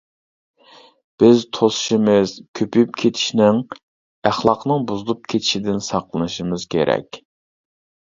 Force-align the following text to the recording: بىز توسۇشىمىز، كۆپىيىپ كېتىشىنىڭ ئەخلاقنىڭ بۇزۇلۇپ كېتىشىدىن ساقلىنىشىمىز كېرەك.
بىز 1.23 1.41
توسۇشىمىز، 1.57 2.31
كۆپىيىپ 2.59 2.95
كېتىشىنىڭ 3.01 3.59
ئەخلاقنىڭ 4.31 4.87
بۇزۇلۇپ 4.93 5.29
كېتىشىدىن 5.35 5.79
ساقلىنىشىمىز 5.89 6.67
كېرەك. 6.73 7.21